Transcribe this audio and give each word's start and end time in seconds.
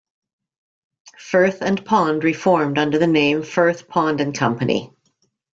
Firth 1.19 1.61
and 1.61 1.85
Pond 1.85 2.23
reformed 2.23 2.79
under 2.79 2.97
the 2.97 3.05
name 3.05 3.43
Firth, 3.43 3.87
Pond 3.87 4.19
and 4.19 4.35
Company. 4.35 4.91